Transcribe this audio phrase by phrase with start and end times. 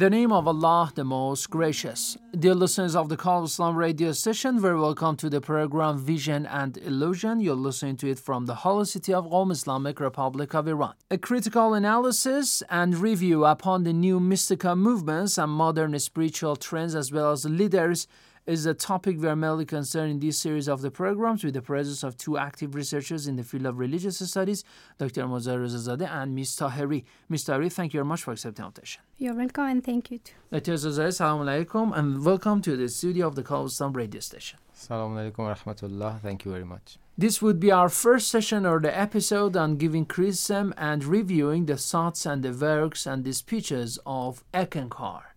[0.00, 2.16] The name of Allah, the most gracious.
[2.38, 6.46] Dear listeners of the Call of Islam radio station, very welcome to the program Vision
[6.46, 7.38] and Illusion.
[7.38, 10.94] You're listening to it from the holy city of Qom, Islamic Republic of Iran.
[11.10, 17.12] A critical analysis and review upon the new mystical movements and modern spiritual trends as
[17.12, 18.06] well as leaders
[18.50, 21.62] is a topic we are mainly concerned in this series of the programs with the
[21.62, 24.64] presence of two active researchers in the field of religious studies,
[24.98, 25.22] Dr.
[25.22, 26.56] Morteza Rezazadeh and Ms.
[26.56, 27.04] Tahiri.
[27.28, 27.44] Ms.
[27.44, 29.02] Tahiri, thank you very much for accepting our invitation.
[29.18, 30.34] You're welcome and thank you too.
[30.50, 30.72] Dr.
[30.72, 34.58] Rezazadeh, Assalamu alaikum and welcome to the studio of the Call radio station.
[34.76, 36.20] Assalamu alaikum wa rahmatullah.
[36.20, 36.98] Thank you very much.
[37.16, 41.76] This would be our first session or the episode on giving criticism and reviewing the
[41.76, 45.29] thoughts and the works and the speeches of Eckankar.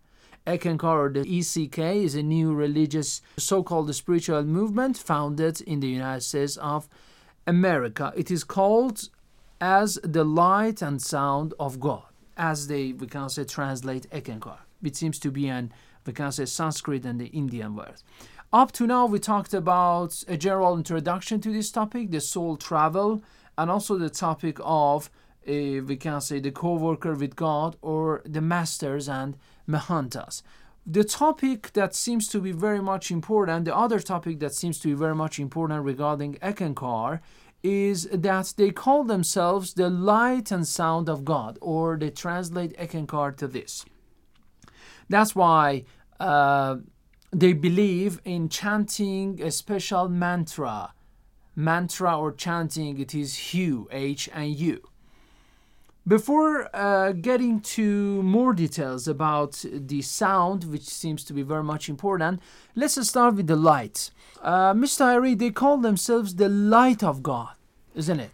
[0.46, 6.20] Eckankar or the ECK is a new religious so-called spiritual movement founded in the United
[6.20, 6.86] States of
[7.46, 8.12] America.
[8.14, 9.08] It is called
[9.60, 12.02] as the light and sound of God,
[12.36, 14.58] as they we can say translate Eckankar.
[14.82, 15.72] It seems to be an
[16.04, 18.02] we can say Sanskrit and the Indian word.
[18.52, 23.22] Up to now, we talked about a general introduction to this topic, the soul travel,
[23.56, 25.10] and also the topic of
[25.48, 29.36] uh, we can say the co-worker with God or the masters and
[29.68, 30.42] Mahantas.
[30.86, 34.88] The topic that seems to be very much important, the other topic that seems to
[34.88, 37.20] be very much important regarding Eckankar
[37.62, 43.34] is that they call themselves the light and sound of God, or they translate Eckankar
[43.38, 43.86] to this.
[45.08, 45.84] That's why
[46.20, 46.76] uh,
[47.32, 50.92] they believe in chanting a special mantra.
[51.56, 54.82] Mantra or chanting, it is Hu, H and U.
[56.06, 61.88] Before uh, getting to more details about the sound, which seems to be very much
[61.88, 62.42] important,
[62.74, 64.10] let's start with the light.
[64.42, 65.06] Uh, Mr.
[65.06, 67.54] Hari, they call themselves the light of God,
[67.94, 68.32] isn't it?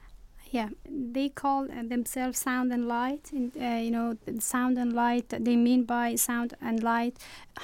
[0.53, 3.31] Yeah, they call uh, themselves sound and light.
[3.33, 7.16] And, uh, you know, sound and light, they mean by sound and light,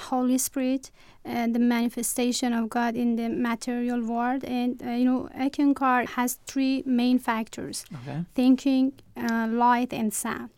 [0.09, 0.89] Holy Spirit,
[1.25, 4.45] and the manifestation of God in the material world.
[4.45, 8.23] And, uh, you know, Eckankar has three main factors Okay.
[8.35, 10.51] thinking, uh, light, and sound.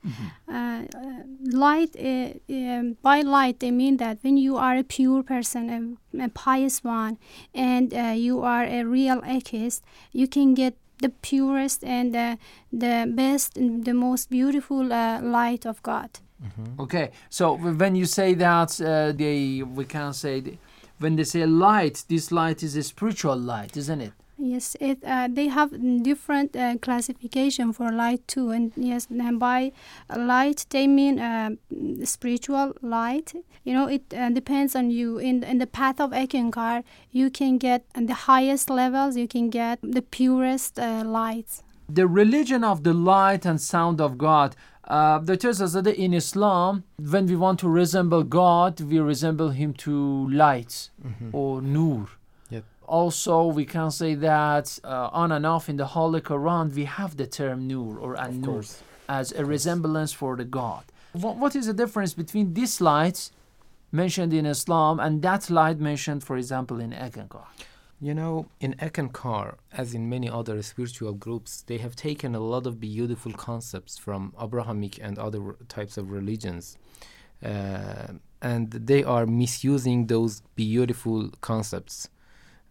[0.47, 5.23] Uh, uh, light, uh, um, by light, they mean that when you are a pure
[5.23, 7.17] person, a, a pious one,
[7.55, 12.35] and uh, you are a real atheist, you can get the purest and uh,
[12.71, 16.09] the best, and the most beautiful uh, light of God.
[16.79, 20.57] Okay, so when you say that, uh, they we can say th-
[20.99, 24.13] when they say light, this light is a spiritual light, isn't it?
[24.41, 29.73] Yes, it uh, they have different uh, classification for light too, and yes, and by
[30.15, 31.49] light they mean uh,
[32.05, 33.33] spiritual light.
[33.65, 35.17] You know, it uh, depends on you.
[35.17, 39.17] In in the path of Eckankar, you can get the highest levels.
[39.17, 41.63] You can get the purest uh, lights.
[41.89, 44.55] The religion of the light and sound of God.
[44.87, 49.49] Uh, the Church says that in Islam, when we want to resemble God, we resemble
[49.49, 50.89] Him to light
[51.33, 52.07] or nur.
[52.89, 57.17] Also, we can say that uh, on and off in the Holy Quran, we have
[57.17, 58.63] the term nur or an nur
[59.07, 60.83] as a resemblance for the God.
[61.13, 63.29] What, what is the difference between this light
[63.91, 67.45] mentioned in Islam and that light mentioned, for example, in Eckankar?
[68.01, 72.65] You know, in Eckankar, as in many other spiritual groups, they have taken a lot
[72.65, 76.77] of beautiful concepts from Abrahamic and other types of religions.
[77.45, 82.09] Uh, and they are misusing those beautiful concepts.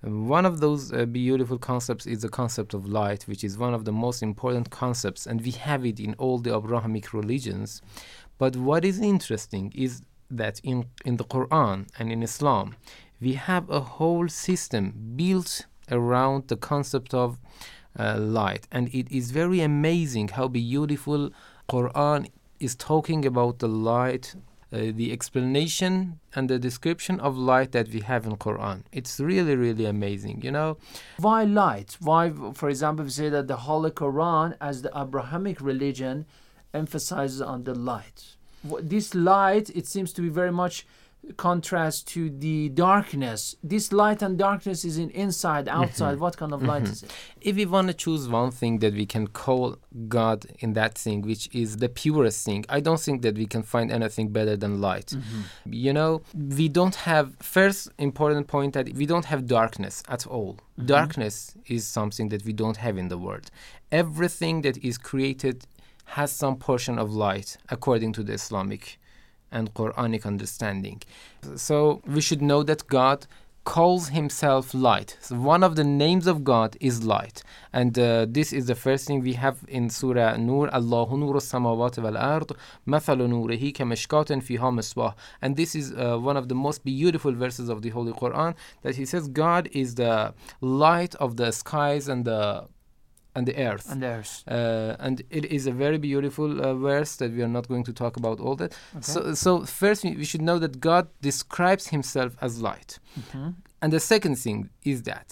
[0.01, 3.85] One of those uh, beautiful concepts is the concept of light, which is one of
[3.85, 7.83] the most important concepts, and we have it in all the Abrahamic religions.
[8.39, 12.77] But what is interesting is that in, in the Quran and in Islam,
[13.21, 17.39] we have a whole system built around the concept of
[17.99, 18.69] uh, light.
[18.71, 21.31] And it is very amazing how beautiful
[21.69, 22.31] Quran
[22.61, 24.35] is talking about the light,
[24.73, 28.83] uh, the explanation and the description of light that we have in Quran.
[28.93, 30.77] It's really, really amazing, you know.
[31.19, 31.97] Why light?
[32.01, 36.27] Why, for example, we say that the Holy Quran, as the Abrahamic religion,
[36.75, 38.37] emphasizes on the light.
[38.83, 40.87] This light, it seems to be very much
[41.37, 43.55] contrast to the darkness.
[43.63, 45.83] This light and darkness is in inside, mm-hmm.
[45.83, 46.19] outside.
[46.19, 46.93] What kind of light mm-hmm.
[46.93, 47.13] is it?
[47.41, 49.77] If we want to choose one thing that we can call
[50.09, 53.63] God in that thing, which is the purest thing, I don't think that we can
[53.63, 55.09] find anything better than light.
[55.09, 55.73] Mm-hmm.
[55.73, 60.59] You know, we don't have, first important point that we don't have darkness at all.
[60.85, 63.51] Darkness is something that we don't have in the world.
[63.91, 65.67] Everything that is created
[66.05, 68.99] has some portion of light according to the Islamic
[69.51, 71.03] and Quranic understanding.
[71.57, 73.27] So we should know that God
[73.65, 75.19] calls himself light.
[75.21, 77.43] So one of the names of God is light.
[77.71, 82.03] And uh, this is the first thing we have in Surah Nur, Allahu nur samawati
[82.03, 82.49] wal ard,
[82.87, 85.13] mathalu nurihi kamishkatin fiha misbah.
[85.43, 88.55] And this is uh, one of the most beautiful verses of the Holy Quran
[88.85, 92.69] that he says God is the light of the skies and the
[93.39, 93.87] and the earth.
[93.93, 97.65] And there's Uh, and it is a very beautiful uh, verse that we are not
[97.73, 98.73] going to talk about all that.
[99.01, 99.51] So, so
[99.83, 102.91] first we, we should know that God describes Himself as light,
[103.83, 104.59] and the second thing
[104.93, 105.29] is that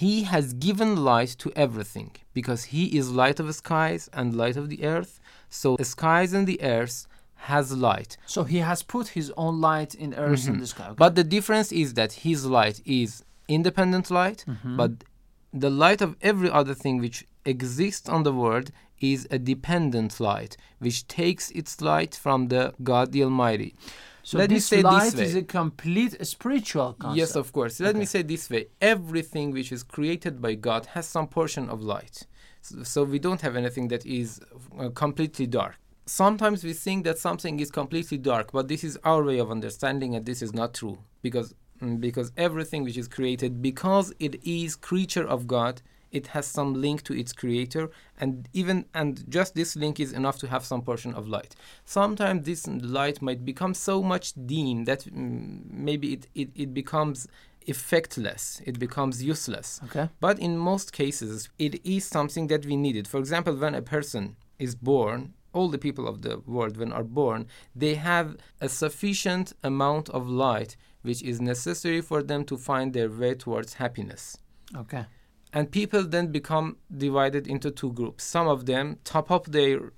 [0.00, 4.56] He has given light to everything because He is light of the skies and light
[4.62, 5.12] of the earth.
[5.48, 6.96] So the skies and the earth
[7.52, 8.12] has light.
[8.34, 10.86] so he has put his own light in earth and the sky.
[10.90, 10.94] okay?
[11.04, 13.08] But the difference is that His light is
[13.58, 14.40] independent light,
[14.80, 14.90] but
[15.64, 18.70] the light of every other thing which exists on the world
[19.00, 23.74] is a dependent light, which takes its light from the God the Almighty.
[24.22, 25.24] so let me this say light this way.
[25.24, 27.18] is a complete spiritual concept.
[27.18, 27.78] Yes, of course.
[27.80, 31.82] Let me say this way: everything which is created by God has some portion of
[31.82, 32.26] light.
[32.62, 34.40] So, so we don't have anything that is
[34.78, 35.76] uh, completely dark.
[36.06, 40.14] Sometimes we think that something is completely dark, but this is our way of understanding,
[40.14, 44.76] and this is not true because mm, because everything which is created, because it is
[44.76, 45.82] creature of God,
[46.16, 50.38] it has some link to its creator, and even and just this link is enough
[50.38, 51.54] to have some portion of light.
[51.84, 57.28] Sometimes this light might become so much dim that mm, maybe it, it, it becomes
[57.66, 59.80] effectless, it becomes useless.
[59.86, 60.08] Okay.
[60.20, 63.06] But in most cases, it is something that we needed.
[63.08, 67.04] For example, when a person is born, all the people of the world, when are
[67.04, 72.92] born, they have a sufficient amount of light which is necessary for them to find
[72.92, 74.36] their way towards happiness.
[74.76, 75.04] Okay.
[75.56, 78.24] And people then become divided into two groups.
[78.24, 79.94] Some of them top up their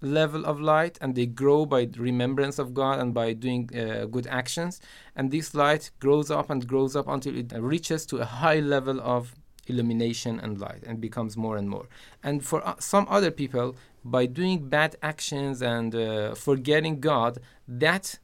[0.00, 4.26] level of light and they grow by remembrance of God and by doing uh, good
[4.26, 4.80] actions.
[5.14, 8.98] And this light grows up and grows up until it reaches to a high level
[9.02, 9.34] of
[9.66, 11.90] illumination and light and becomes more and more.
[12.22, 17.38] And for uh, some other people, by doing bad actions and uh, forgetting God,
[17.68, 18.18] that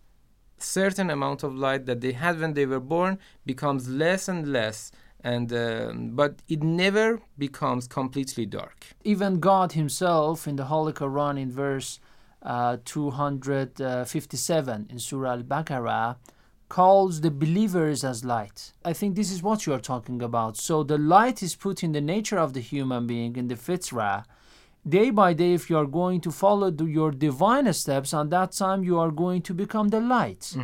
[0.56, 4.90] certain amount of light that they had when they were born becomes less and less
[5.24, 11.40] and um, but it never becomes completely dark Even God Himself in the Holy Quran
[11.40, 12.00] in verse
[12.42, 16.16] uh, 257 in Surah Al Baqarah
[16.68, 18.72] calls the believers as light.
[18.82, 20.56] I think this is what you are talking about.
[20.56, 24.24] So the light is put in the nature of the human being, in the fitrah.
[24.88, 28.52] Day by day, if you are going to follow the, your divine steps, on that
[28.52, 30.54] time you are going to become the light.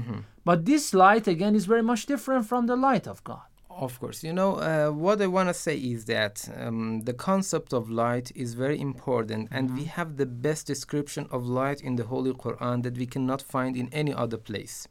[0.46, 3.47] But this light, again, is very much different from the light of God.
[3.80, 7.72] Of course, you know uh, what I want to say is that um, the concept
[7.72, 12.02] of light is very important, and we have the best description of light in the
[12.02, 14.88] Holy Quran that we cannot find in any other place.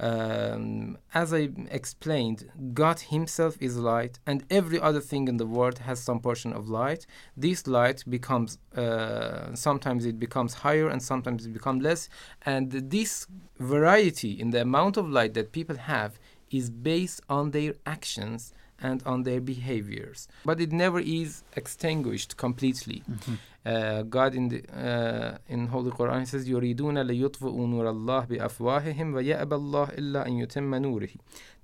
[0.00, 5.78] Um, as I explained, God Himself is light, and every other thing in the world
[5.78, 7.06] has some portion of light.
[7.36, 12.08] This light becomes uh, sometimes it becomes higher, and sometimes it becomes less,
[12.44, 13.28] and this
[13.60, 16.18] variety in the amount of light that people have
[16.50, 20.28] is based on their actions and on their behaviors.
[20.44, 23.02] But it never is extinguished completely.
[23.10, 23.34] Mm-hmm.
[23.64, 28.78] Uh, God in the uh, in Holy Quran says, "Yuriduna liyutfu nur Allah bi wa
[28.80, 30.46] ya'ba Allah illa an.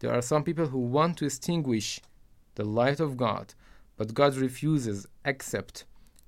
[0.00, 2.00] There are some people who want to extinguish
[2.54, 3.54] the light of God,
[3.96, 5.84] but God refuses except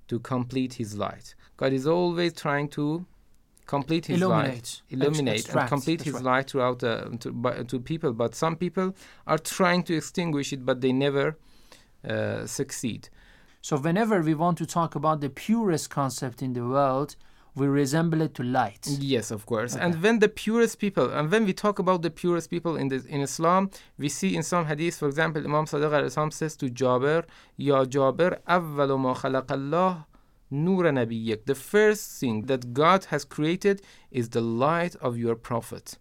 [0.08, 1.34] to complete His light.
[1.56, 3.06] God is always trying to
[3.65, 4.47] complete His Illuminate.
[4.47, 5.59] light, Ex- illuminate, extract.
[5.61, 6.23] and complete That's His right.
[6.23, 8.13] light throughout uh, to, by, to people.
[8.13, 8.95] But some people
[9.27, 11.37] are trying to extinguish it, but they never
[12.07, 13.09] uh, succeed.
[13.61, 17.15] So, whenever we want to talk about the purest concept in the world,
[17.55, 18.87] we resemble it to light.
[18.87, 19.75] Yes, of course.
[19.75, 23.03] And when the purest people, and when we talk about the purest people in the,
[23.09, 27.25] in Islam, we see in some hadith, for example, Imam Sadiq al-Islam says to Jabir,
[27.57, 30.05] Ya Jabir, أول ما خلق الله
[30.54, 31.46] Nur Nabiyyik.
[31.46, 35.98] The first thing that God has created is the light of your prophet.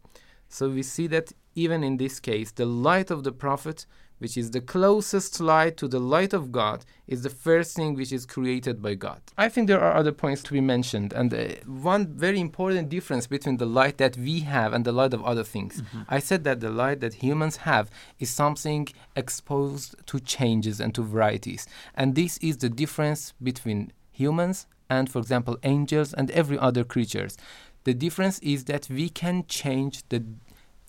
[0.47, 3.85] So we see that even in this case, the light of the prophet,
[4.19, 8.11] which is the closest light to the light of God, is the first thing which
[8.11, 9.21] is created by God.
[9.37, 13.27] I think there are other points to be mentioned, and uh, one very important difference
[13.27, 15.81] between the light that we have and the light of other things.
[15.81, 16.01] Mm-hmm.
[16.07, 21.01] I said that the light that humans have is something exposed to changes and to
[21.03, 26.83] varieties, and this is the difference between humans and, for example, angels and every other
[26.83, 27.35] creatures.
[27.83, 30.23] The difference is that we can change the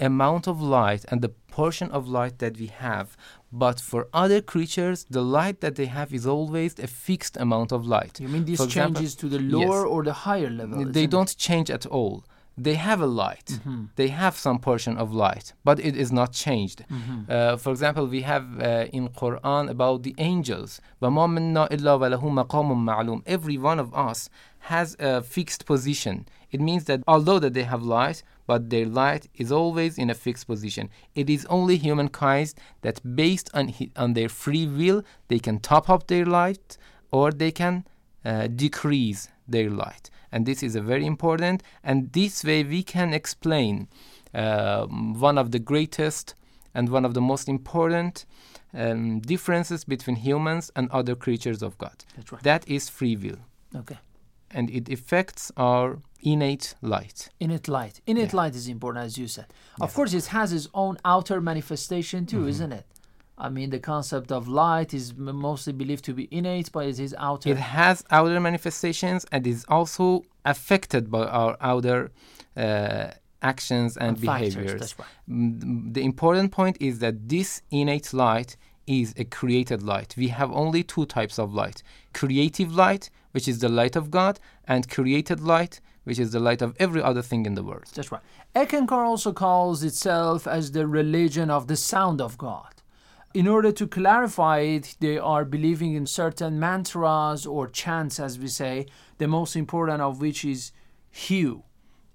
[0.01, 1.29] amount of light and the
[1.59, 3.17] portion of light that we have.
[3.53, 7.87] But for other creatures, the light that they have is always a fixed amount of
[7.87, 8.21] light.
[8.21, 9.53] You mean this For example- changes to the Yes.
[9.69, 10.77] lower or the higher level?
[10.79, 11.11] They isn't it?
[11.11, 12.25] don't change at all
[12.57, 13.47] they have a light.
[13.47, 13.85] Mm-hmm.
[13.97, 16.85] They have some portion of light, but it is not changed.
[16.91, 17.23] Mm-hmm.
[17.29, 20.81] Uh, for example, we have uh, in Quran about the angels.
[23.27, 24.31] Every one of us
[24.61, 26.27] has a fixed position.
[26.51, 30.15] It means that although that they have light, but their light is always in a
[30.15, 30.91] fixed position.
[31.15, 36.07] It is only humankind that, based on on their free will, they can top up
[36.07, 36.77] their light
[37.11, 37.85] or they can
[38.25, 40.11] uh, decrease their light.
[40.33, 43.89] And this is a very important, and this way we can explain
[44.35, 46.35] um, one of the greatest
[46.75, 48.27] and one of the most important
[48.73, 52.05] um, differences between humans and other creatures of God.
[52.17, 52.43] That's right.
[52.43, 53.39] That is free will.
[53.77, 53.99] Okay.
[54.51, 57.29] And it affects our innate light.
[57.39, 58.01] Innate light.
[58.07, 59.47] Innate light is important, as you said.
[59.81, 62.49] Of course, it has its own outer manifestation too, Mhm.
[62.49, 62.87] isn't it?
[63.37, 67.15] I mean, the concept of light is mostly believed to be innate, but it is
[67.19, 67.51] outer.
[67.51, 72.13] It has outer manifestations and is also affected by our outer
[72.57, 73.09] uh,
[73.43, 74.81] actions and, And factors, behaviors.
[74.81, 75.09] that's right.
[75.95, 80.15] The important point is that this innate light is a created light.
[80.17, 84.39] We have only two types of light creative light, which is the light of God,
[84.69, 87.87] and created light, which is the light of every other thing in the world.
[87.95, 88.23] That's right.
[88.55, 92.74] Eckankar also calls itself as the religion of the sound of God.
[93.35, 98.47] In order to clarify it, they are believing in certain mantras or chants, as we
[98.47, 98.87] say,
[99.19, 100.71] the most important of which is
[101.27, 101.65] Hu,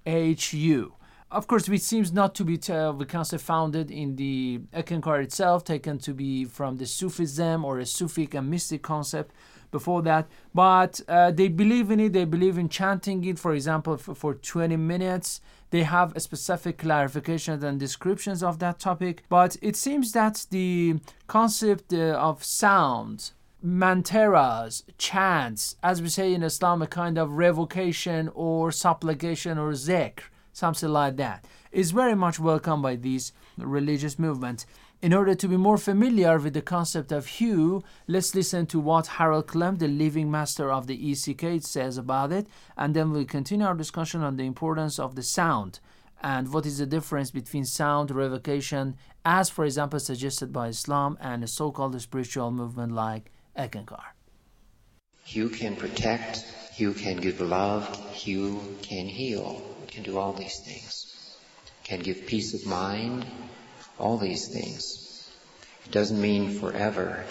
[0.06, 0.94] H U.
[1.30, 6.00] Of course, which seems not to be the concept founded in the Eckankar itself, taken
[6.00, 9.34] to be from the Sufism or a Sufic and mystic concept
[9.72, 10.28] before that.
[10.54, 14.34] But uh, they believe in it, they believe in chanting it, for example, for, for
[14.34, 15.42] 20 minutes.
[15.72, 19.24] They have a specific clarifications and descriptions of that topic.
[19.30, 23.32] But it seems that the concept uh, of sound,
[23.64, 30.22] mantaras, chants, as we say in Islam, a kind of revocation or supplication or zikr,
[30.54, 34.66] something like that, is very much welcomed by these religious movements.
[35.02, 39.08] In order to be more familiar with the concept of HU, let's listen to what
[39.08, 43.66] Harold Klemp, the living master of the ECK, says about it, and then we'll continue
[43.66, 45.80] our discussion on the importance of the sound
[46.22, 51.44] and what is the difference between sound revocation, as for example suggested by Islam, and
[51.44, 54.04] a so called spiritual movement like Eckankar.
[55.26, 56.46] HU can protect,
[56.78, 57.88] HU can give love,
[58.24, 61.09] HU can heal, can do all these things.
[61.90, 63.26] Can give peace of mind,
[63.98, 65.28] all these things.
[65.88, 67.26] It doesn't mean forever.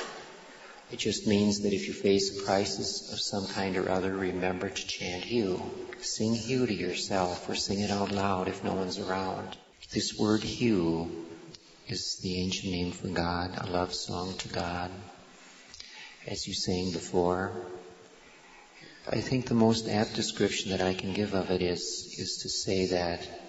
[0.90, 4.68] It just means that if you face a crisis of some kind or other, remember
[4.68, 5.62] to chant HU.
[6.00, 9.56] Sing HU to yourself or sing it out loud if no one's around.
[9.92, 11.08] This word HU
[11.86, 14.90] is the ancient name for God, a love song to God.
[16.26, 17.52] As you sang before,
[19.08, 22.48] I think the most apt description that I can give of it is, is to
[22.48, 23.47] say that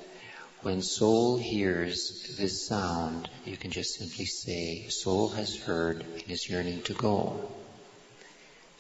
[0.62, 6.50] when soul hears this sound, you can just simply say, soul has heard and is
[6.50, 7.50] yearning to go.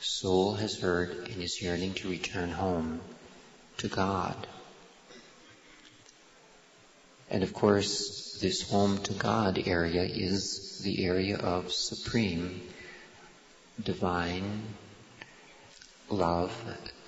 [0.01, 2.99] Soul has heard and is yearning to return home
[3.77, 4.47] to God.
[7.29, 12.61] And of course, this home to God area is the area of supreme,
[13.81, 14.63] divine
[16.09, 16.51] love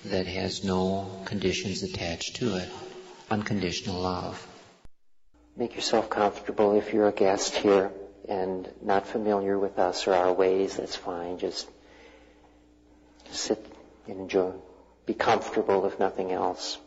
[0.06, 2.70] that has no conditions attached to it.
[3.30, 4.46] Unconditional love.
[5.56, 7.92] Make yourself comfortable if you're a guest here
[8.28, 11.38] and not familiar with us or our ways, that's fine.
[11.38, 11.68] Just
[13.30, 13.64] sit
[14.06, 14.52] and enjoy.
[15.04, 16.78] Be comfortable if nothing else.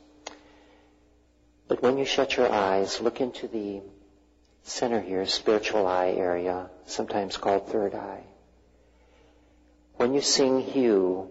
[1.68, 3.82] But when you shut your eyes, look into the
[4.64, 8.24] center here, spiritual eye area, sometimes called third eye.
[9.98, 11.30] When you sing HU,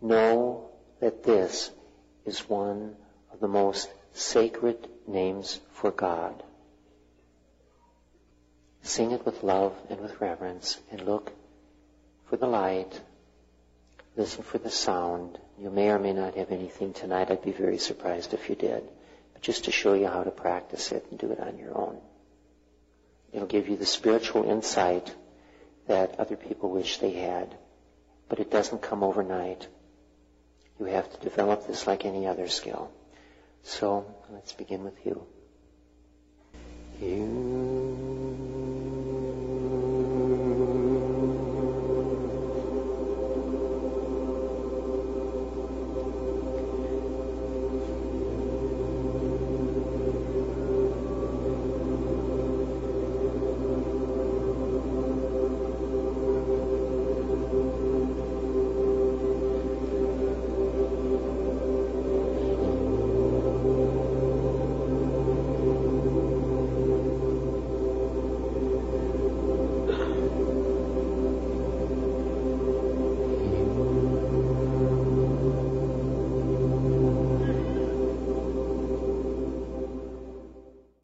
[0.00, 1.70] know that this
[2.24, 2.96] is one
[3.32, 6.42] of the most sacred names for God.
[8.82, 11.32] Sing it with love and with reverence and look
[12.28, 13.00] for the light.
[14.16, 15.38] Listen for the sound.
[15.58, 17.30] You may or may not have anything tonight.
[17.30, 18.84] I'd be very surprised if you did.
[19.34, 22.00] But just to show you how to practice it and do it on your own.
[23.32, 25.14] It'll give you the spiritual insight
[25.88, 27.54] that other people wish they had.
[28.30, 29.66] But it doesn't come overnight.
[30.80, 32.90] You have to develop this like any other skill.
[33.66, 35.26] So let's begin with you.
[37.00, 38.55] You.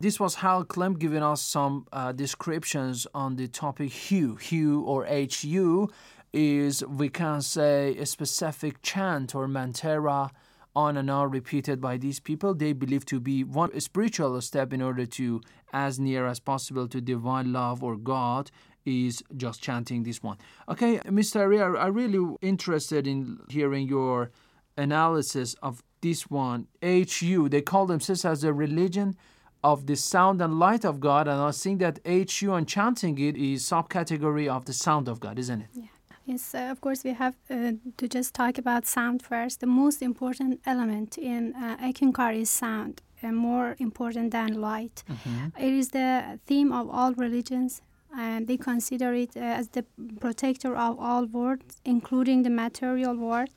[0.02, 4.36] This was Hal Klemp giving us some uh, descriptions on the topic HU.
[4.50, 5.88] HU or HU
[6.32, 10.32] is, we can say, a specific chant or mantra
[10.74, 12.52] on and on repeated by these people.
[12.52, 15.40] They believe to be one spiritual step in order to,
[15.72, 18.50] as near as possible to divine love or God,
[18.84, 20.36] is just chanting this one.
[20.68, 21.36] Okay, Mr.
[21.42, 24.32] Ari, I'm really interested in hearing your
[24.76, 26.66] analysis of this one.
[26.82, 29.14] HU, they call themselves as a religion
[29.62, 33.36] of the sound and light of God, and I think that HU and chanting it
[33.36, 35.68] is subcategory of the sound of God, isn't it?
[35.74, 35.84] Yeah.
[36.24, 39.58] Yes, uh, of course, we have uh, to just talk about sound first.
[39.58, 45.02] The most important element in uh, Eckankar is sound, uh, more important than light.
[45.10, 45.46] Mm-hmm.
[45.58, 47.82] It is the theme of all religions,
[48.16, 49.84] and they consider it uh, as the
[50.20, 53.50] protector of all worlds, including the material world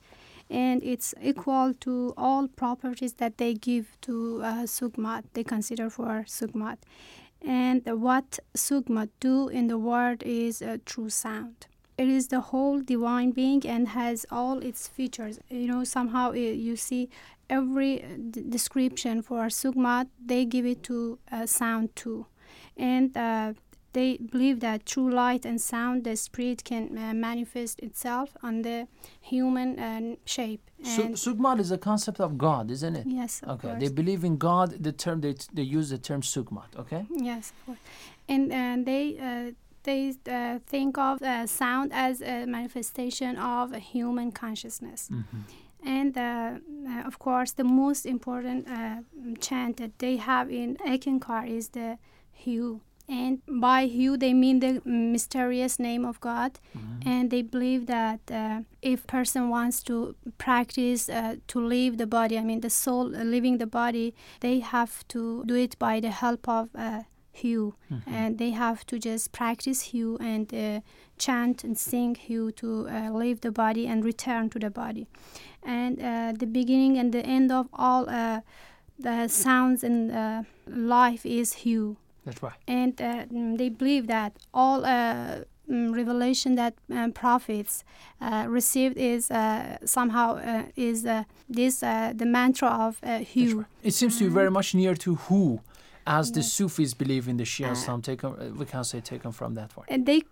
[0.50, 6.24] and it's equal to all properties that they give to uh, Sugmad, they consider for
[6.26, 6.78] Sugmad.
[7.42, 11.66] And what Sugmad do in the world is a true sound.
[11.98, 15.38] It is the whole divine being and has all its features.
[15.48, 17.08] You know, somehow it, you see
[17.48, 22.26] every d- description for Sugmad, they give it to uh, sound too.
[22.76, 23.54] And uh,
[23.96, 28.86] they believe that through light and sound, the spirit can uh, manifest itself on the
[29.32, 30.62] human uh, shape.
[30.84, 33.06] And Su- Sugmad is a concept of God, isn't it?
[33.06, 33.42] Yes.
[33.42, 33.68] okay.
[33.68, 33.80] Course.
[33.82, 34.68] They believe in God.
[34.86, 36.70] The term they they use the term Sugmad.
[36.82, 37.02] Okay.
[37.30, 37.76] Yes, of
[38.28, 39.04] and and they.
[39.28, 39.52] Uh,
[39.92, 45.08] they uh, think of uh, sound as a manifestation of a human consciousness.
[45.12, 45.42] Mm-hmm.
[45.96, 48.66] And uh, of course, the most important
[49.38, 51.98] chant that they have in Eckankar is the
[52.44, 57.08] Hu and by Hu they mean the mysterious name of God, mm-hmm.
[57.08, 62.36] and they believe that uh, if person wants to practice uh, to leave the body,
[62.36, 66.10] I mean the soul uh, leaving the body, they have to do it by the
[66.10, 67.02] help of uh,
[67.42, 68.12] Hu, mm-hmm.
[68.12, 70.80] and they have to just practice Hu and uh,
[71.16, 75.06] chant and sing Hu to uh, leave the body and return to the body,
[75.62, 75.98] and
[76.40, 78.06] the beginning and the end of all
[78.98, 81.98] the sounds in life is Hu.
[82.26, 82.58] That's right.
[82.66, 83.24] And uh,
[83.56, 87.84] they believe that all uh, revelation that um, prophets
[88.20, 93.58] uh, received is uh, somehow uh, is uh, this the mantra of uh, Hu.
[93.58, 93.66] Right.
[93.82, 95.60] It seems to be very much near to who.
[96.06, 96.34] as yes.
[96.36, 98.00] the Sufis believe in the Shia Islam.
[98.02, 99.86] Taken, we can say taken from that one.
[99.88, 100.22] And they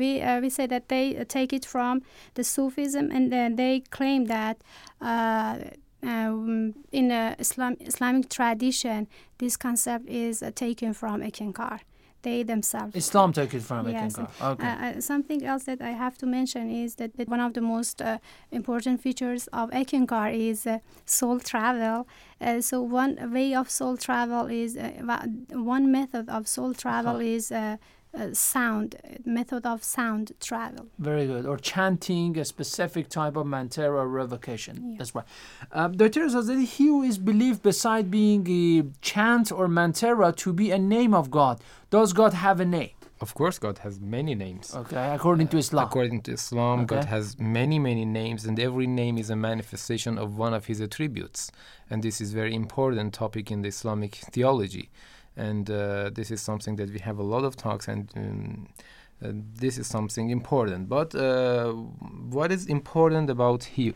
[0.00, 0.10] we
[0.42, 2.02] we say that they take it from
[2.34, 4.56] the Sufism, and then they claim that.
[6.02, 9.06] Um, in the Islam, Islamic tradition,
[9.38, 11.80] this concept is uh, taken from Eckankar.
[12.22, 12.94] They themselves.
[12.96, 14.18] Islam took it from yes.
[14.18, 14.66] Okay.
[14.66, 18.02] Uh, something else that I have to mention is that, that one of the most
[18.02, 18.18] uh,
[18.50, 22.06] important features of Eckankar is uh, soul travel.
[22.38, 24.76] Uh, so one way of soul travel is
[25.50, 27.36] one method of soul travel uh-huh.
[27.36, 27.52] is
[28.12, 30.86] uh, sound method of sound travel.
[30.98, 31.46] Very good.
[31.46, 34.92] Or chanting a specific type of mantra or revocation.
[34.92, 34.98] Yeah.
[34.98, 35.24] That's right.
[35.72, 36.26] Uh, Dr.
[36.26, 41.30] Zazeli, he is believed beside being a chant or mantra to be a name of
[41.30, 41.60] God.
[41.90, 42.90] Does God have a name?
[43.20, 44.74] Of course, God has many names.
[44.74, 45.84] Okay, according to Islam.
[45.84, 46.94] According to Islam, Okay.
[46.96, 50.80] God has many, many names, and every name is a manifestation of one of His
[50.80, 51.52] attributes.
[51.90, 54.88] And this is very important topic in the Islamic theology.
[55.48, 58.68] And uh, this is something that we have a lot of talks, and um,
[59.24, 59.32] uh,
[59.64, 60.82] this is something important.
[60.88, 61.72] But uh,
[62.36, 63.86] what is important about Hu?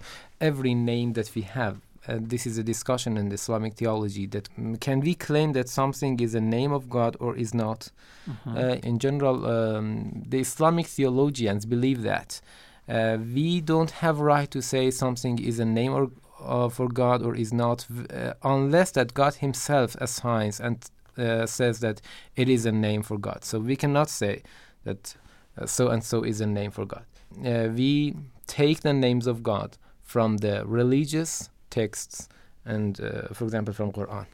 [0.40, 1.74] Every name that we have
[2.06, 5.68] uh, this is a discussion in the Islamic theology that mm, can we claim that
[5.68, 7.90] something is a name of God or is not?
[8.28, 8.56] Mhm.
[8.56, 12.40] Uh, in general, um, the Islamic theologians believe that
[12.88, 16.10] uh, we don't have right to say something is a name or
[16.44, 20.76] uh, for God or is not, uh, unless that God Himself assigns and
[21.18, 22.00] uh, says that
[22.36, 23.44] it is a name for God.
[23.44, 24.42] So we cannot say
[24.84, 25.14] that
[25.58, 27.04] uh, so and so is a name for God.
[27.44, 32.28] Uh, we take the names of God from the religious texts
[32.64, 34.26] and, uh, for example, from Quran.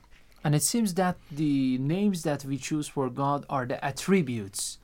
[0.44, 4.78] And it seems that the names that we choose for God are the attributes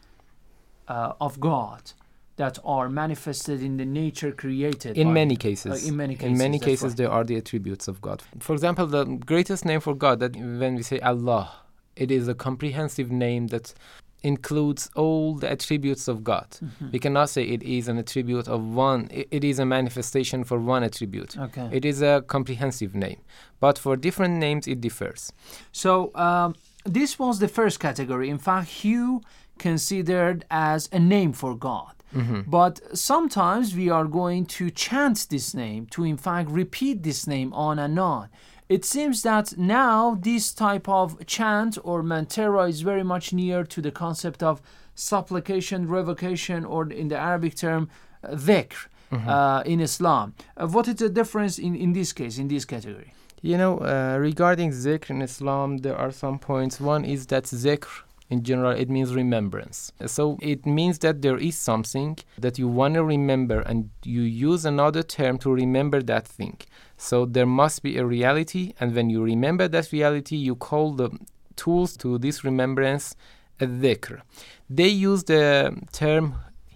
[0.89, 1.93] uh, of God
[2.37, 4.97] that are manifested in the nature created.
[4.97, 6.31] in many uh, cases in many cases.
[6.31, 6.97] in many cases right.
[6.99, 10.75] there are the attributes of god for example the greatest name for god that when
[10.75, 11.51] we say allah
[11.97, 13.75] it is a comprehensive name that
[14.23, 16.93] includes all the attributes of god Mhm.
[16.93, 20.59] we cannot say it is an attribute of one i- it is a manifestation for
[20.59, 21.69] one attribute Okay.
[21.73, 23.21] it is a comprehensive name
[23.61, 25.33] but for different names it differs
[25.73, 25.93] So
[26.27, 26.55] um,
[26.99, 28.29] this was the first category.
[28.31, 29.21] In fact, HU
[29.59, 31.93] considered as a name for God.
[32.15, 32.45] Mhm.
[32.59, 32.75] But
[33.11, 37.79] sometimes we are going to chant this name, to in fact repeat this name on
[37.79, 38.29] and on.
[38.69, 43.81] It seems that now this type of chant or mantra is very much near to
[43.81, 44.61] the concept of
[44.95, 47.89] supplication, revocation, or in the Arabic term,
[48.25, 49.29] dhikr Mhm.
[49.29, 50.35] uh, in Islam.
[50.57, 53.13] Uh, what is the difference in, in this case, in this category?
[53.41, 56.81] You know, uh, regarding zikr in Islam, there are some points.
[56.81, 57.93] One is that zikr,
[58.31, 59.93] in general, it means remembrance.
[60.07, 62.13] So it means that there is something
[62.45, 66.57] that you want to remember and you use another term to remember that thing.
[66.97, 71.11] So there must be a reality, and when you remember that reality, you call the
[71.57, 73.15] tools to this remembrance
[73.61, 74.21] a dhikr.
[74.69, 76.35] They use the term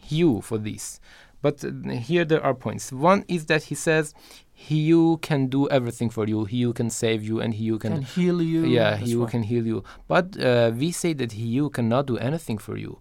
[0.08, 1.00] you for this.
[1.42, 2.92] But here there are points.
[2.92, 4.14] One is that he says,
[4.52, 6.44] he who can do everything for you.
[6.44, 8.66] He who can save you, and he who can, Can heal you.
[8.66, 9.30] Yeah, he who right.
[9.30, 9.82] can heal you.
[10.06, 12.98] But uh, we say that he who cannot do anything for you.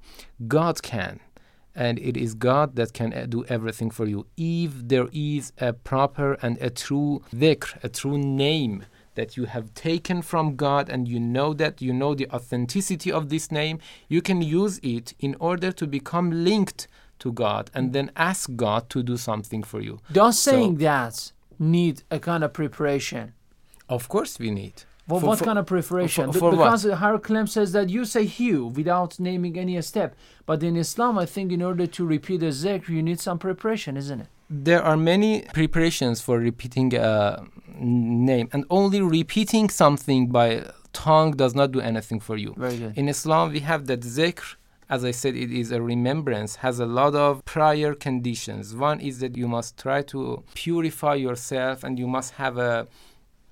[0.47, 1.19] God can,
[1.75, 4.25] and it is God that can uh, do everything for you.
[4.37, 9.73] If there is a proper and a true dhikr, a true name that you have
[9.73, 14.21] taken from God, and you know that you know the authenticity of this name, you
[14.21, 16.87] can use it in order to become linked
[17.19, 19.99] to God, and then ask God to do something for you.
[20.11, 23.33] Does So- saying that need a kind of preparation?
[23.89, 24.83] Of course, we need.
[25.09, 26.27] Well, For- what for- kind of preparation?
[26.27, 26.57] for- Be- for what?
[26.65, 30.09] because Harold Klemp says that you say HU without naming any step.
[30.45, 33.97] But in Islam, I think in order to repeat a zikr, you need some preparation,
[33.97, 34.27] isn't it?
[34.49, 37.43] There are many preparations for repeating a
[37.79, 40.47] name, and only repeating something by
[40.93, 42.53] tongue does not do anything for you.
[42.57, 42.97] Very good.
[42.97, 44.55] In Islam, we have that zikr.
[44.89, 48.75] As I said, it is a remembrance, has a lot of prior conditions.
[48.75, 52.87] One is that you must try to purify yourself and you must have a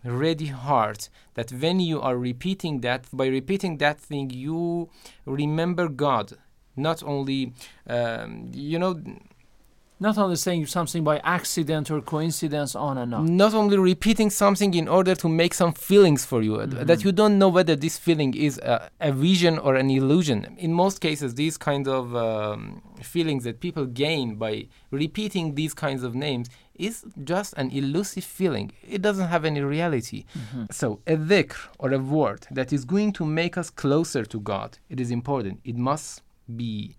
[0.07, 4.89] ready heart that when you are repeating that, by repeating that thing, you
[5.25, 6.33] remember God.
[6.75, 7.53] Not only,
[7.87, 9.01] um, you know,
[9.99, 13.35] Not only saying something by accident or coincidence on and on.
[13.35, 17.11] not only repeating something in order to make some feelings for you uh, that you
[17.11, 20.55] don't know whether this feeling is a, a vision or an illusion.
[20.59, 26.03] In most cases these kind of um, feelings that people gain by repeating these kinds
[26.03, 28.71] of names is just an elusive feeling.
[28.87, 30.25] It doesn't have any reality.
[30.69, 34.77] So a dhikr or a word that is going to make us closer to god
[34.89, 35.59] it is important.
[35.63, 36.21] It must
[36.55, 36.96] be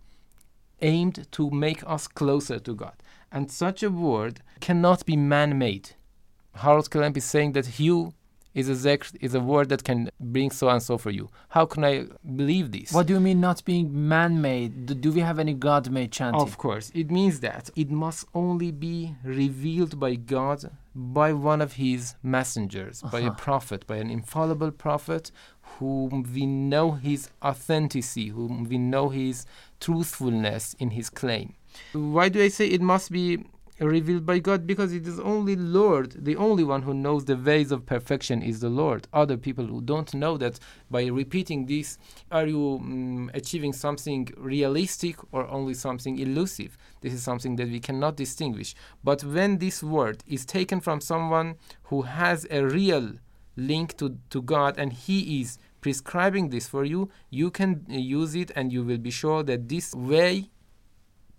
[0.82, 2.94] aimed to make us closer to God.
[3.30, 5.90] And such a word cannot be man made.
[6.54, 8.12] Harold Klemp is saying that HU
[8.54, 11.28] is a is a word that can bring so and so for you.
[11.50, 12.92] How can I believe this?
[12.92, 14.86] What do you mean not being man-made?
[14.86, 16.40] Do, do we have any God-made chanting?
[16.40, 21.74] Of course, it means that it must only be revealed by God by one of
[21.74, 23.34] his messengers, by a Uh-huh.
[23.36, 25.30] prophet, by an infallible prophet
[25.78, 29.46] whom we know his authenticity, whom we know his
[29.80, 31.54] truthfulness in his claim.
[31.92, 33.44] Why do I say it must be
[33.78, 34.66] revealed by God?
[34.66, 38.60] Because it is only Lord, the only one who knows the ways of perfection is
[38.60, 39.06] the Lord.
[39.12, 40.58] Other people who don't know that
[40.90, 41.98] by repeating this,
[42.30, 46.76] are you mm, achieving something realistic or only something elusive?
[47.00, 48.74] This is something that we cannot distinguish.
[49.04, 53.12] But when this word is taken from someone who has a real
[53.58, 58.50] link to, to God and He is prescribing this for you, you can use it
[58.56, 60.50] and you will be sure that this way,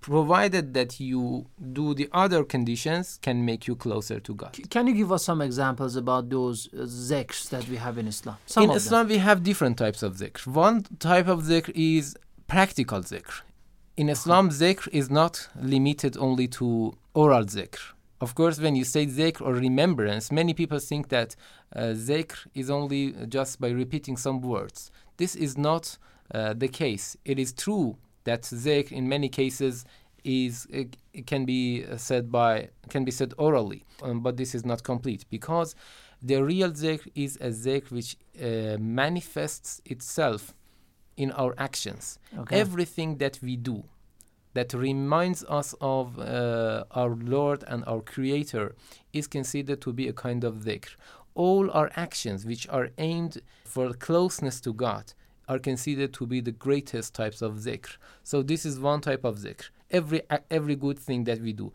[0.01, 4.57] provided that you do the other conditions, can make you closer to God.
[4.69, 8.37] Can you give us some examples about those uh, zikrs that we have in Islam?
[8.45, 8.77] Some in of them.
[8.77, 10.47] Islam, we have different types of zikr.
[10.47, 12.15] One type of zikr is
[12.47, 13.41] practical zikr.
[13.97, 17.79] In Islam, zikr is not limited only to oral zikr.
[18.21, 21.35] Of course, when you say zikr or remembrance, many people think that
[21.75, 24.91] uh, zikr is only just by repeating some words.
[25.17, 25.97] This is not
[26.33, 27.15] uh, the case.
[27.23, 29.85] It is true that zikr, in many cases,
[30.25, 34.83] is it can be said by can be said orally, um, but this is not
[34.83, 35.75] complete because
[36.21, 40.53] the real zikr is a zikr which uh, manifests itself
[41.15, 42.19] in our actions.
[42.37, 42.59] Okay.
[42.59, 43.83] Everything that we do
[44.53, 48.75] that reminds us of uh, our Lord and our Creator
[49.13, 50.89] is considered to be a kind of dhikr.
[51.35, 55.13] All our actions which are aimed for closeness to God
[55.47, 57.97] are considered to be the greatest types of dhikr.
[58.23, 59.69] So this is one type of dhikr.
[59.91, 61.71] Every every good thing that we do.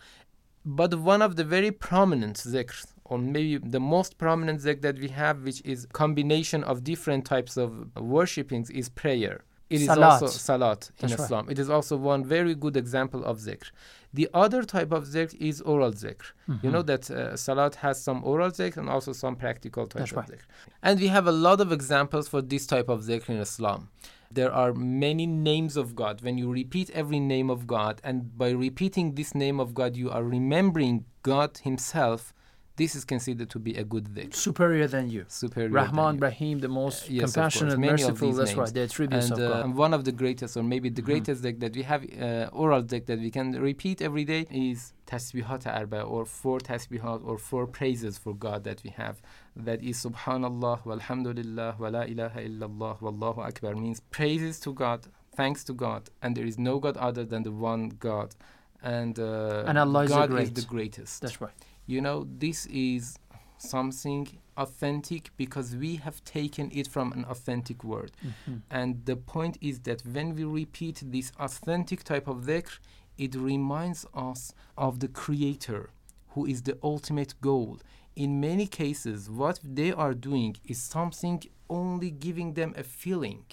[0.65, 5.09] But one of the very prominent dhikrs, or maybe the most prominent dhikr that we
[5.09, 9.45] have, which is combination of different types of worshippings, is prayer.
[9.71, 10.13] It is Salat.
[10.23, 11.25] also salat in That's right.
[11.25, 11.45] Islam.
[11.51, 13.71] It is also one very good example of zikr.
[14.13, 16.27] The other type of zikr is oral zikr.
[16.49, 16.73] You Mhm.
[16.73, 20.17] know that uh, salat has some oral zikr and also some practical types That's of
[20.19, 20.29] right.
[20.33, 20.45] zikr.
[20.83, 23.89] And we have a lot of examples for this type of zikr in Islam.
[24.31, 26.21] There are many names of God.
[26.27, 30.11] When you repeat every name of God, and by repeating this name of God, you
[30.11, 32.35] are remembering God Himself,
[32.77, 34.35] this is considered to be a good dhikr.
[34.35, 35.25] Superior than you.
[35.29, 36.19] Superior Rahman.
[36.19, 37.35] Rahim, the most Yes, of course.
[37.35, 38.33] compassionate, merciful.
[38.33, 38.59] That's names.
[38.59, 38.75] right.
[38.75, 39.65] The attributes and, of uh, God.
[39.65, 42.83] and one of the greatest, or maybe the greatest deck that we have, uh, oral
[42.83, 47.67] deck that we can repeat every day is tasbihat arba, or four tasbihat, or four
[47.69, 49.23] praises for God that we have.
[49.55, 55.07] That is Subhanallah, walhamdulillah, wa la ilaha illallah, wallahu akbar, means praises to God,
[55.37, 58.35] thanks to God, and there is no God other than the one God.
[58.83, 60.43] And, uh, And Allah is God great.
[60.43, 61.23] is the greatest.
[61.23, 61.53] That's right.
[61.87, 63.19] You know, this is
[63.59, 68.13] something authentic because we have taken it from an authentic word.
[68.23, 68.63] Mhm.
[68.71, 72.79] And the point is that when we repeat this authentic type of dhikr,
[73.17, 75.91] it reminds us of the Creator,
[76.31, 77.79] who is the ultimate goal.
[78.17, 83.45] In many cases, what they are doing is something only giving them a feeling.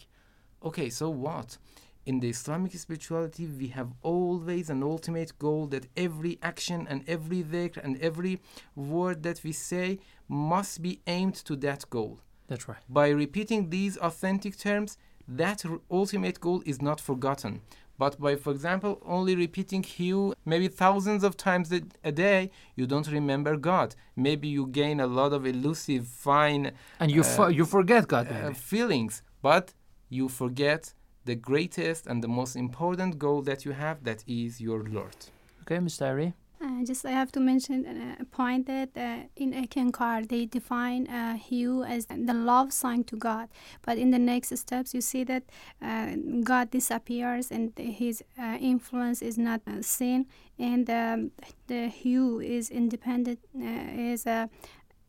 [0.64, 1.58] Okay, so what?
[2.06, 7.44] In the Islamic spirituality, we have always an ultimate goal that every action and every
[7.44, 8.40] dhikr and every
[8.76, 12.20] word that we say must be aimed to that goal.
[12.48, 12.80] That's right.
[12.90, 17.62] By repeating these authentic terms, that r- ultimate goal is not forgotten.
[18.00, 22.88] But by, for example, only repeating HU maybe thousands of times a, a day, you
[22.88, 23.96] don't remember God.
[24.16, 28.54] Maybe you gain a lot of elusive, fine, And you uh, you forget God, uh,
[28.54, 29.76] feelings, but
[30.10, 34.84] you forget the greatest and the most important goal that you have, that is your
[34.84, 35.16] Lord.
[35.62, 36.08] Okay, Mr.
[36.08, 36.34] Ari.
[36.64, 41.08] Uh, just I have to mention uh, a point that uh, in Eckankar they define
[41.08, 43.50] uh, HU as the love sign to God,
[43.82, 45.44] but in the next steps you see that
[45.82, 50.28] uh, God disappears and His uh, influence is not uh, seen,
[50.60, 51.32] and um,
[51.66, 54.46] the HU is independent uh, is uh,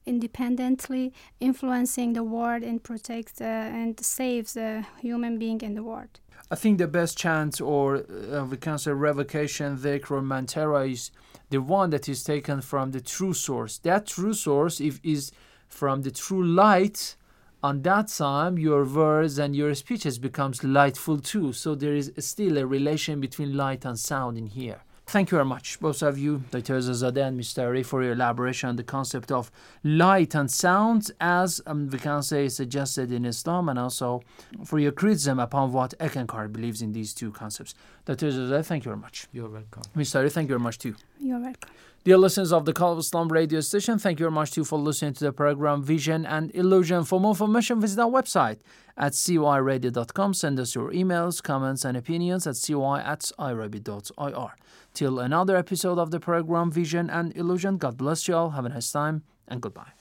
[0.06, 6.20] independently influencing the world and protects uh, and saves the human being in the world.
[6.50, 11.10] I think the best chance, or uh, we can say revocation, or mantara, is
[11.48, 13.78] the one that is taken from the true source.
[13.78, 15.32] That true source if, is
[15.68, 17.16] from the true light.
[17.62, 21.52] On that time, your words and your speeches becomes lightful too.
[21.52, 24.82] So there is still a relation between light and sound in here.
[25.12, 26.78] Thank you very much, both of you, Dr.
[26.78, 27.64] Zazadeh and Mr.
[27.64, 29.50] Ari, for your elaboration on the concept of
[29.84, 34.22] light and sound, as um, we can say suggested in Islam, and also
[34.64, 37.74] for your criticism upon what Eckankar believes in these two concepts.
[38.06, 38.30] Dr.
[38.30, 39.26] Zazadeh, thank you very much.
[39.32, 39.82] You're welcome.
[39.94, 40.16] Mr.
[40.16, 40.96] Ari, thank you very much too.
[41.20, 41.68] You're welcome.
[42.04, 44.78] Dear listeners of the Call of Islam radio station, thank you very much too for
[44.78, 47.04] listening to the program Vision and Illusion.
[47.04, 48.60] For more information, visit our website
[48.96, 50.32] at cyradio.com.
[50.32, 54.52] Send us your emails, comments, and opinions at cy at irabi.ir.
[54.94, 58.50] Till another episode of the program Vision and Illusion, God bless you all.
[58.50, 59.92] Have a nice time and goodbye.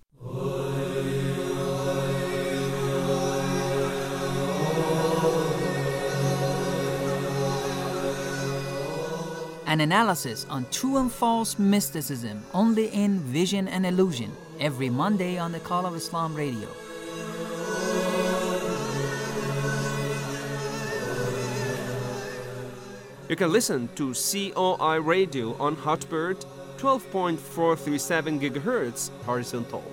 [9.68, 15.54] An analysis on true and false mysticism only in Vision and Illusion every Monday on
[15.54, 16.68] the Call of Islam radio.
[23.32, 26.44] You can listen to COI Radio on Hotbird
[26.76, 29.86] 12.437 GHz horizontal